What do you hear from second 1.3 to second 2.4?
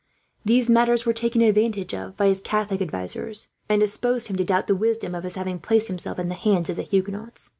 advantage of by